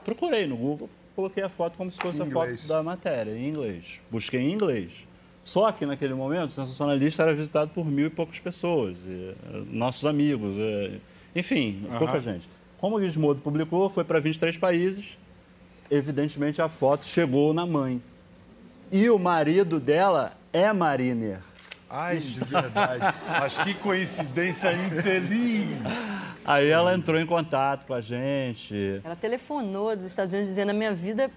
Procurei 0.04 0.46
no 0.46 0.54
Google, 0.54 0.90
coloquei 1.16 1.42
a 1.42 1.49
foto 1.49 1.78
como 1.78 1.90
se 1.90 1.96
fosse 1.96 2.20
a 2.20 2.26
foto 2.26 2.68
da 2.68 2.82
matéria, 2.82 3.32
em 3.32 3.49
inglês. 3.49 4.02
Busquei 4.11 4.40
em 4.40 4.52
inglês. 4.52 5.08
Só 5.42 5.72
que 5.72 5.87
naquele 5.87 6.12
momento, 6.12 6.50
o 6.50 6.52
Sensacionalista 6.52 7.22
era 7.22 7.34
visitado 7.34 7.70
por 7.70 7.87
mil 7.87 8.06
e 8.06 8.11
poucas 8.11 8.38
pessoas, 8.38 8.99
e, 9.06 9.30
eh, 9.30 9.62
nossos 9.70 10.04
amigos, 10.04 10.54
eh, 10.58 10.99
enfim, 11.34 11.84
pouca 11.99 12.20
gente. 12.20 12.46
Como 12.78 12.96
o 12.96 13.00
Gizmodo 13.00 13.40
publicou, 13.40 13.88
foi 13.88 14.04
para 14.04 14.20
23 14.20 14.58
países, 14.58 15.18
evidentemente 15.90 16.61
a 16.61 16.68
foto 16.68 17.06
chegou 17.06 17.54
na 17.54 17.64
mãe. 17.64 18.00
E 18.90 19.08
o 19.08 19.18
marido 19.18 19.80
dela 19.80 20.37
é 20.52 20.70
mariner. 20.70 21.40
Ai, 21.94 22.16
de 22.16 22.40
verdade. 22.40 23.02
Mas 23.28 23.58
que 23.58 23.75
coincidência 23.75 24.72
infeliz. 24.72 25.68
Aí 26.42 26.70
ela 26.70 26.94
entrou 26.94 27.20
em 27.20 27.26
contato 27.26 27.87
com 27.87 27.92
a 27.92 28.00
gente. 28.00 29.02
Ela 29.04 29.14
telefonou 29.14 29.94
dos 29.94 30.06
Estados 30.06 30.32
Unidos 30.32 30.49
dizendo: 30.49 30.70
a 30.70 30.72
minha 30.72 30.94
vida 30.94 31.30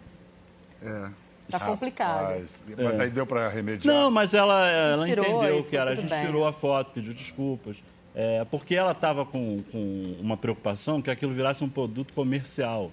É. 0.81 1.09
tá 1.51 1.59
complicada. 1.59 2.21
Rapaz, 2.21 2.63
Mas 2.77 2.99
aí 3.01 3.09
deu 3.09 3.25
para 3.25 3.49
remediar. 3.49 3.93
Não, 3.93 4.09
mas 4.09 4.33
ela, 4.33 4.65
ela 4.69 5.05
tirou 5.05 5.25
entendeu 5.25 5.59
o 5.59 5.63
que 5.65 5.75
era. 5.75 5.91
A 5.91 5.95
gente 5.95 6.09
bem. 6.09 6.25
tirou 6.25 6.47
a 6.47 6.53
foto, 6.53 6.91
pediu 6.93 7.13
desculpas. 7.13 7.75
É, 8.15 8.45
porque 8.49 8.73
ela 8.75 8.93
estava 8.93 9.25
com, 9.25 9.61
com 9.73 10.15
uma 10.21 10.37
preocupação 10.37 11.01
que 11.01 11.11
aquilo 11.11 11.33
virasse 11.33 11.65
um 11.65 11.69
produto 11.69 12.13
comercial. 12.13 12.89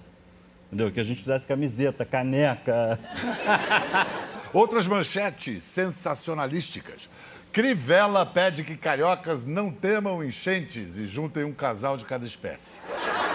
Entendeu? 0.67 0.91
Que 0.91 0.99
a 0.99 1.03
gente 1.03 1.21
fizesse 1.21 1.47
camiseta, 1.47 2.03
caneca. 2.03 2.99
Outras 4.53 4.85
manchetes 4.85 5.63
sensacionalísticas. 5.63 7.09
Crivella 7.51 8.25
pede 8.25 8.63
que 8.63 8.77
cariocas 8.77 9.45
não 9.45 9.71
temam 9.71 10.23
enchentes 10.23 10.97
e 10.97 11.05
juntem 11.05 11.43
um 11.43 11.53
casal 11.53 11.97
de 11.97 12.05
cada 12.05 12.25
espécie. 12.25 12.79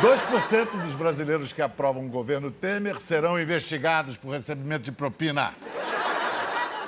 2% 0.01 0.71
dos 0.83 0.95
brasileiros 0.95 1.53
que 1.53 1.61
aprovam 1.61 2.07
o 2.07 2.09
governo 2.09 2.53
Temer 2.53 3.01
serão 3.01 3.41
investigados 3.41 4.17
por 4.17 4.31
recebimento 4.31 4.85
de 4.85 4.93
propina. 4.93 5.55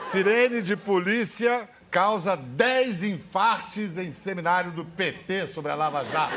Sirene 0.07 0.63
de 0.63 0.77
polícia 0.77 1.69
causa 1.91 2.37
10 2.37 3.03
infartes 3.03 3.99
em 3.99 4.13
seminário 4.13 4.71
do 4.71 4.85
PT 4.85 5.49
sobre 5.49 5.73
a 5.73 5.75
Lava 5.75 6.05
Jato. 6.05 6.35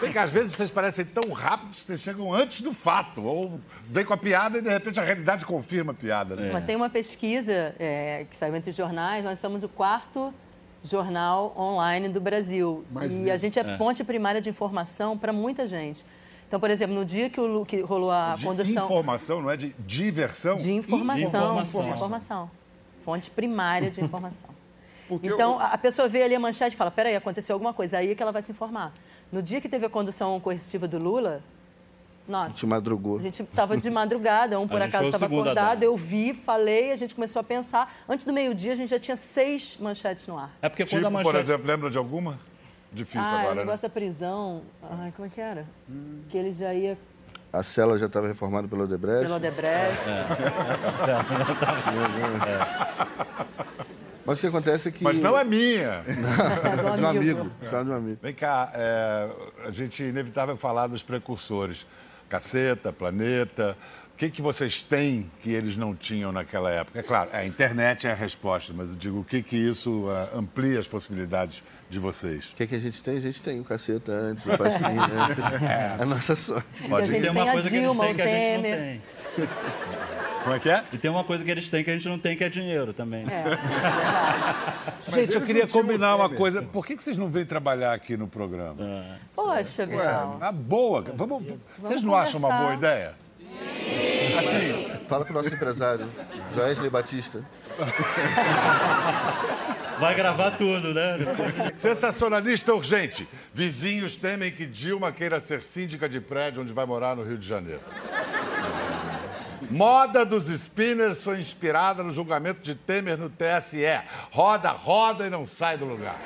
Vem 0.00 0.12
que 0.12 0.18
às 0.18 0.30
vezes 0.30 0.52
vocês 0.54 0.70
parecem 0.70 1.04
tão 1.04 1.32
rápidos 1.32 1.80
que 1.80 1.86
vocês 1.86 2.00
chegam 2.00 2.32
antes 2.32 2.62
do 2.62 2.72
fato. 2.72 3.22
Ou 3.22 3.60
vem 3.88 4.04
com 4.04 4.12
a 4.12 4.16
piada 4.16 4.58
e 4.58 4.62
de 4.62 4.68
repente 4.68 5.00
a 5.00 5.02
realidade 5.02 5.44
confirma 5.44 5.92
a 5.92 5.94
piada. 5.94 6.36
Né? 6.36 6.50
Mas 6.52 6.64
tem 6.64 6.76
uma 6.76 6.88
pesquisa 6.88 7.74
é, 7.78 8.24
que 8.30 8.36
saiu 8.36 8.54
entre 8.54 8.70
os 8.70 8.76
jornais, 8.76 9.24
nós 9.24 9.38
somos 9.38 9.62
o 9.62 9.68
quarto 9.68 10.32
jornal 10.84 11.52
online 11.58 12.08
do 12.08 12.20
Brasil. 12.20 12.84
Mais 12.90 13.12
e 13.12 13.30
a 13.30 13.36
gente 13.36 13.58
é, 13.58 13.76
fonte 13.76 14.04
primária 14.04 14.40
de 14.40 14.48
informação 14.48 15.18
para 15.18 15.32
muita 15.32 15.66
gente. 15.66 16.04
Então, 16.46 16.58
por 16.58 16.70
exemplo, 16.70 16.94
no 16.94 17.04
dia 17.04 17.28
que, 17.28 17.40
o, 17.40 17.64
que 17.66 17.80
rolou 17.80 18.10
a 18.10 18.34
De 18.34 18.44
condução 18.44 18.84
informação, 18.84 19.42
não 19.42 19.50
é 19.50 19.56
de 19.56 19.74
diversão? 19.80 20.56
de 20.56 20.72
informação, 20.72 21.26
informação. 21.26 21.82
de 21.82 21.88
informação. 21.88 22.50
Fonte 23.04 23.30
primária 23.30 23.90
de 23.90 24.02
informação. 24.02 24.48
Porque 25.08 25.26
então, 25.26 25.54
eu- 25.54 25.60
a 25.60 25.66
a 25.72 25.78
pessoa 25.78 26.06
vê 26.08 26.22
ali 26.22 26.34
a 26.34 26.40
manchete 26.40 26.74
e 26.74 26.78
fala, 26.78 26.90
peraí, 26.90 27.16
aconteceu 27.16 27.54
alguma 27.54 27.72
coisa. 27.72 27.98
Aí 27.98 28.12
é 28.12 28.14
que 28.14 28.22
ela 28.22 28.32
vai 28.32 28.42
se 28.42 28.52
informar. 28.52 28.92
No 29.32 29.42
dia 29.42 29.60
que 29.60 29.68
teve 29.68 29.86
a 29.86 29.90
condução 29.90 30.38
coercitiva 30.40 30.86
do 30.88 30.98
Lula, 30.98 31.42
A 32.28 32.32
nossa, 32.32 32.50
gente 32.50 32.66
madrugou. 32.66 33.18
a 33.18 33.22
gente 33.22 33.42
estava 33.42 33.76
de 33.76 33.90
madrugada, 33.90 34.58
um 34.60 34.68
por 34.68 34.80
A 34.82 34.84
acaso 34.84 35.06
o 35.06 35.08
estava 35.08 35.24
a 35.24 35.28
acordado, 35.28 35.82
eu 35.82 35.96
vi, 35.96 36.34
falei, 36.34 36.92
a 36.92 36.96
gente 36.96 37.14
começou 37.14 37.40
a 37.40 37.42
pensar. 37.42 37.92
Antes 38.08 38.26
do 38.26 38.32
meio-dia, 38.32 38.72
a 38.72 38.76
gente 38.76 38.90
já 38.90 38.98
tinha 38.98 39.16
seis 39.16 39.76
manchetes 39.80 40.26
no 40.26 40.38
ar. 40.38 40.50
É 40.62 40.68
porque 40.68 40.84
quando 40.84 41.04
a 41.04 41.08
Tipo, 41.08 41.12
manchete. 41.12 41.32
por 41.32 41.40
exemplo, 41.40 41.66
lembra 41.66 41.90
de 41.90 41.98
alguma? 41.98 42.38
Difícil 42.92 43.20
ah, 43.20 43.32
o 43.32 43.36
agora, 43.38 43.54
negócio 43.54 43.82
né? 43.82 43.88
da 43.88 43.90
prisão. 43.90 44.62
Ai, 44.82 45.12
como 45.14 45.26
é 45.26 45.30
que 45.30 45.40
era? 45.40 45.66
Que 46.30 46.38
ele 46.38 46.52
já 46.52 46.72
ia 46.72 46.96
A 47.52 47.62
cela 47.62 47.98
já 47.98 48.06
estava 48.06 48.26
reformada 48.26 48.66
pelo 48.68 48.84
Odebrecht. 48.84 49.22
pelo 49.24 49.34
Odebrecht. 49.36 50.08
Mas 54.28 54.36
o 54.36 54.40
que 54.42 54.46
acontece 54.48 54.88
é 54.88 54.92
que... 54.92 55.02
Mas 55.02 55.18
não 55.18 55.38
é 55.38 55.42
minha. 55.42 56.04
de 56.96 57.02
um 57.02 57.08
amigo. 57.08 57.50
Cela 57.62 57.82
de 57.82 57.90
um 57.90 57.94
amigo. 57.94 58.18
Vem 58.20 58.34
cá, 58.34 58.70
é, 58.74 59.26
a 59.64 59.70
gente 59.70 60.02
inevitável 60.02 60.54
falar 60.54 60.86
dos 60.86 61.02
precursores. 61.02 61.86
Caceta, 62.28 62.92
Planeta. 62.92 63.74
O 64.12 64.18
que, 64.18 64.28
que 64.28 64.42
vocês 64.42 64.82
têm 64.82 65.30
que 65.42 65.50
eles 65.50 65.78
não 65.78 65.94
tinham 65.94 66.30
naquela 66.30 66.70
época? 66.70 66.98
É 66.98 67.02
claro, 67.02 67.30
a 67.32 67.46
internet 67.46 68.06
é 68.06 68.10
a 68.10 68.14
resposta, 68.14 68.74
mas 68.76 68.90
eu 68.90 68.96
digo, 68.96 69.20
o 69.20 69.24
que, 69.24 69.42
que 69.42 69.56
isso 69.56 70.06
ah, 70.10 70.36
amplia 70.36 70.78
as 70.78 70.86
possibilidades 70.86 71.62
de 71.88 71.98
vocês? 71.98 72.50
O 72.50 72.56
que, 72.56 72.64
é 72.64 72.66
que 72.66 72.74
a 72.74 72.78
gente 72.78 73.02
tem? 73.02 73.16
A 73.16 73.20
gente 73.20 73.42
tem 73.42 73.58
o 73.60 73.64
caceta 73.64 74.12
antes, 74.12 74.44
o 74.44 74.58
pastinho 74.58 75.00
antes. 75.00 75.38
É 75.98 76.02
a 76.02 76.04
nossa 76.04 76.36
sorte. 76.36 76.86
E 76.86 76.92
a 76.92 77.00
gente 77.00 77.10
Tem 77.12 77.22
tem 77.22 77.30
uma 77.30 77.48
a 77.48 77.52
coisa 77.52 77.70
que 77.70 77.80
Dilma, 77.80 78.04
têm 78.04 78.12
o 78.12 78.16
que 78.16 78.22
a 78.22 78.26
gente 78.26 78.56
não 78.56 78.62
tem. 78.62 79.00
Como 80.42 80.54
é 80.54 80.58
que 80.58 80.70
é? 80.70 80.84
E 80.92 80.98
tem 80.98 81.10
uma 81.10 81.24
coisa 81.24 81.44
que 81.44 81.50
eles 81.50 81.68
têm 81.68 81.84
que 81.84 81.90
a 81.90 81.94
gente 81.94 82.08
não 82.08 82.18
tem, 82.18 82.36
que 82.36 82.44
é 82.44 82.48
dinheiro 82.48 82.92
também. 82.92 83.24
É, 83.24 83.42
verdade. 83.44 85.12
Gente, 85.12 85.34
eu 85.34 85.42
queria 85.42 85.66
combinar 85.66 86.16
uma 86.16 86.28
coisa. 86.28 86.62
Por 86.62 86.86
que, 86.86 86.96
que 86.96 87.02
vocês 87.02 87.18
não 87.18 87.28
vêm 87.28 87.44
trabalhar 87.44 87.92
aqui 87.92 88.16
no 88.16 88.28
programa? 88.28 89.18
Poxa, 89.34 89.86
Bichão. 89.86 90.38
Na 90.38 90.52
boa. 90.52 91.04
Vamos, 91.14 91.54
vocês 91.78 92.02
não 92.02 92.14
acham 92.14 92.38
uma 92.38 92.48
conversar. 92.48 92.64
boa 92.64 92.74
ideia? 92.74 93.14
Assim, 94.38 94.98
Fala 95.08 95.24
com 95.24 95.30
o 95.32 95.34
nosso 95.34 95.52
empresário, 95.52 96.06
Joesley 96.54 96.90
Batista. 96.90 97.42
Vai 99.98 100.14
gravar 100.14 100.50
tudo, 100.52 100.92
né? 100.92 101.16
sensacionalista 101.80 102.74
urgente. 102.74 103.26
Vizinhos 103.54 104.16
temem 104.16 104.52
que 104.52 104.66
Dilma 104.66 105.10
queira 105.10 105.40
ser 105.40 105.62
síndica 105.62 106.08
de 106.08 106.20
prédio 106.20 106.62
onde 106.62 106.72
vai 106.72 106.84
morar 106.84 107.16
no 107.16 107.24
Rio 107.24 107.38
de 107.38 107.46
Janeiro. 107.48 107.80
Moda 109.70 110.24
dos 110.24 110.46
spinners 110.48 111.22
foi 111.22 111.40
inspirada 111.40 112.02
no 112.02 112.10
julgamento 112.10 112.60
de 112.62 112.74
Temer 112.74 113.18
no 113.18 113.30
TSE. 113.30 114.00
Roda, 114.30 114.70
roda 114.70 115.26
e 115.26 115.30
não 115.30 115.44
sai 115.44 115.76
do 115.76 115.84
lugar. 115.84 116.18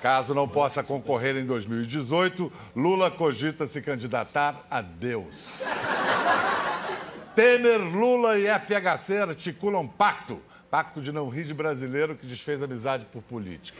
Caso 0.00 0.34
não 0.34 0.48
possa 0.48 0.82
concorrer 0.82 1.36
em 1.36 1.46
2018, 1.46 2.52
Lula 2.74 3.08
cogita 3.08 3.68
se 3.68 3.80
candidatar 3.80 4.66
a 4.68 4.80
Deus. 4.80 5.60
Temer, 7.36 7.80
Lula 7.80 8.36
e 8.36 8.46
FHC 8.46 9.18
articulam 9.18 9.86
pacto. 9.86 10.40
Pacto 10.68 11.00
de 11.00 11.12
não 11.12 11.28
rir 11.28 11.44
de 11.44 11.54
brasileiro 11.54 12.16
que 12.16 12.26
desfez 12.26 12.62
amizade 12.62 13.04
por 13.12 13.22
política. 13.22 13.78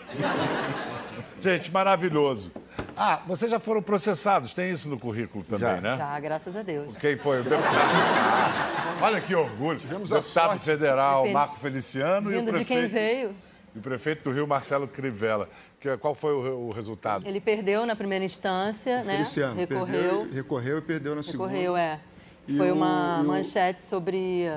Gente, 1.41 1.73
maravilhoso. 1.73 2.53
Ah, 2.97 3.21
vocês 3.27 3.51
já 3.51 3.59
foram 3.61 3.83
processados, 3.83 4.53
tem 4.55 4.71
isso 4.71 4.89
no 4.89 4.99
currículo 4.99 5.45
também, 5.45 5.77
Já. 5.77 5.81
né? 5.81 5.97
Já, 5.97 6.21
graças 6.21 6.55
a 6.57 6.63
Deus. 6.63 6.97
Quem 6.97 7.17
foi? 7.17 7.41
O 7.41 7.45
deputado. 7.45 7.73
Olha 9.03 9.21
que 9.21 9.35
orgulho. 9.35 9.79
Tivemos 9.79 10.13
a 10.13 10.17
deputado 10.17 10.49
sorte 10.51 10.65
federal 10.65 11.27
de 11.27 11.33
Marco 11.33 11.57
Feliciano 11.59 12.31
e 12.33 12.35
o 12.37 12.39
Vindo 12.39 12.53
de 12.59 12.65
quem 12.65 12.79
prefeito, 12.81 12.93
veio. 12.93 13.31
e 13.75 13.79
o 13.79 13.83
prefeito 13.83 14.25
do 14.25 14.35
Rio, 14.35 14.47
Marcelo 14.47 14.87
Crivella. 14.87 15.49
Que, 15.81 15.97
qual 15.97 16.15
foi 16.15 16.33
o, 16.33 16.69
o 16.69 16.71
resultado? 16.73 17.27
Ele 17.27 17.41
perdeu 17.41 17.85
na 17.85 17.97
primeira 17.97 18.25
instância, 18.25 19.03
né? 19.03 19.15
Feliciano 19.15 19.57
Recorreu. 19.57 19.87
perdeu, 19.87 20.29
recorreu 20.33 20.79
e 20.79 20.83
perdeu 20.83 21.15
na 21.17 21.23
segunda. 21.23 21.49
Recorreu, 21.51 21.77
é. 21.77 21.99
E 22.47 22.57
Foi 22.57 22.71
o- 22.71 22.75
uma 22.75 23.21
o- 23.21 23.25
manchete 23.25 23.83
sobre 23.83 24.49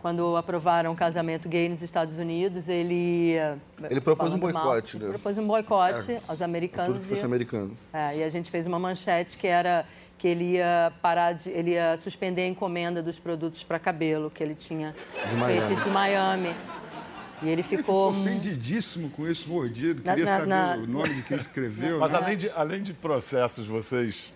quando 0.00 0.36
aprovaram 0.36 0.92
o 0.92 0.96
casamento 0.96 1.48
gay 1.48 1.68
nos 1.68 1.82
Estados 1.82 2.16
Unidos, 2.16 2.68
ele... 2.68 3.36
uh, 3.80 3.86
Ele 3.90 4.00
propôs 4.00 4.32
um 4.32 4.38
mal, 4.38 4.52
boicote, 4.52 4.96
ele 4.96 5.04
né? 5.04 5.10
propôs 5.10 5.38
um 5.38 5.46
boicote 5.46 5.94
aos 5.94 6.06
Tudo 6.26 6.36
que 6.38 6.44
americanos. 6.44 6.98
fosse 7.06 7.20
e- 7.20 7.24
americano. 7.24 7.76
É, 7.92 8.16
e 8.18 8.22
a 8.24 8.28
gente 8.28 8.50
fez 8.50 8.66
uma 8.66 8.78
manchete 8.78 9.36
que 9.36 9.46
era 9.46 9.84
que 10.18 10.28
ele 10.28 10.52
ia 10.56 10.92
parar 11.00 11.32
de, 11.32 11.48
ele 11.50 11.70
ia 11.72 11.96
suspender 11.96 12.42
a 12.42 12.48
encomenda 12.48 13.02
dos 13.02 13.18
produtos 13.18 13.64
para 13.64 13.78
cabelo 13.78 14.30
que 14.30 14.42
ele 14.42 14.54
tinha 14.54 14.94
De 15.30 15.34
Miami. 15.36 15.66
feito 15.66 15.84
de 15.84 15.90
Miami. 15.90 16.54
E 17.42 17.44
ele 17.46 17.52
Ele 17.52 17.62
ficou 17.62 18.12
ficou 18.12 18.22
ofendidíssimo 18.22 19.08
com 19.08 19.26
isso, 19.26 19.48
mordido. 19.48 20.02
Na- 20.04 20.12
Queria 20.12 20.26
na- 20.26 20.36
saber 20.36 20.46
na- 20.48 20.74
o 20.76 20.86
nome 20.86 21.14
de 21.14 21.22
quem 21.22 21.38
escreveu. 21.38 21.98
Mas 21.98 22.12
né? 22.12 22.18
além 22.22 22.36
de, 22.36 22.50
além 22.50 22.82
de 22.82 22.92
processos, 22.92 23.66
vocês 23.66 24.30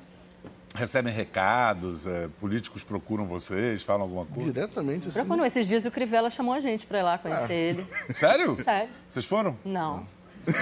recebem 0.74 1.12
recados, 1.12 2.04
é, 2.06 2.28
políticos 2.40 2.82
procuram 2.82 3.26
vocês, 3.26 3.82
falam 3.82 4.02
alguma 4.02 4.26
coisa? 4.26 4.52
Diretamente 4.52 5.08
assim. 5.08 5.24
Quando 5.24 5.44
esses 5.44 5.68
dias 5.68 5.84
o 5.84 5.90
Crivella 5.90 6.28
chamou 6.28 6.52
a 6.52 6.60
gente 6.60 6.84
para 6.84 6.98
ir 6.98 7.02
lá 7.02 7.16
conhecer 7.16 7.54
ele. 7.54 7.86
Sério? 8.10 8.62
Sério? 8.62 8.90
Vocês 9.08 9.24
foram? 9.24 9.56
Não. 9.64 10.06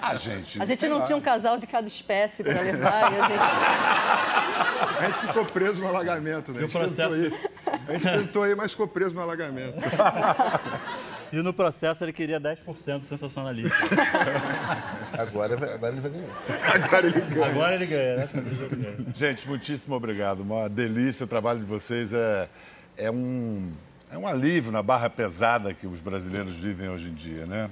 Ah, 0.00 0.14
gente. 0.16 0.60
A 0.60 0.64
gente 0.64 0.86
não 0.86 0.98
lá. 0.98 1.06
tinha 1.06 1.16
um 1.16 1.20
casal 1.20 1.58
de 1.58 1.66
cada 1.66 1.88
espécie 1.88 2.44
para 2.44 2.60
levar 2.60 3.12
e 3.12 3.16
a 3.16 3.28
gente 3.28 3.40
A 4.98 5.06
gente 5.06 5.18
ficou 5.26 5.44
preso 5.44 5.80
no 5.80 5.88
alagamento, 5.88 6.52
né? 6.52 6.60
A 6.60 6.62
gente, 6.62 6.72
tentou 6.72 7.16
ir, 7.16 7.34
a 7.88 7.92
gente 7.92 8.02
tentou 8.04 8.46
ir, 8.46 8.56
mas 8.56 8.70
ficou 8.70 8.86
preso 8.86 9.14
no 9.14 9.20
alagamento. 9.22 9.76
E 11.34 11.42
no 11.42 11.52
processo 11.52 12.04
ele 12.04 12.12
queria 12.12 12.40
10% 12.40 13.00
do 13.00 13.06
sensacionalista. 13.06 13.74
Agora, 15.18 15.54
agora 15.74 15.92
ele 15.92 16.00
vai 16.00 16.10
ganhar. 16.10 16.84
Agora 16.84 17.06
ele 17.06 17.20
ganha. 17.20 17.46
Agora 17.46 17.74
ele 17.74 17.86
ganha, 17.86 18.16
né? 18.16 18.28
Gente, 19.16 19.48
muitíssimo 19.48 19.96
obrigado. 19.96 20.40
Uma 20.40 20.68
delícia. 20.68 21.24
O 21.24 21.26
trabalho 21.26 21.58
de 21.58 21.64
vocês 21.64 22.12
é, 22.12 22.48
é, 22.96 23.10
um, 23.10 23.72
é 24.12 24.18
um 24.18 24.28
alívio 24.28 24.70
na 24.70 24.82
barra 24.82 25.10
pesada 25.10 25.74
que 25.74 25.88
os 25.88 26.00
brasileiros 26.00 26.56
vivem 26.56 26.88
hoje 26.88 27.08
em 27.08 27.14
dia, 27.14 27.46
né? 27.46 27.68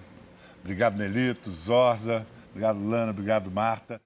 Obrigado, 0.61 0.97
Nelito, 0.97 1.51
Zorza. 1.53 2.27
Obrigado, 2.51 2.85
Lana. 2.85 3.11
Obrigado, 3.11 3.51
Marta. 3.51 4.01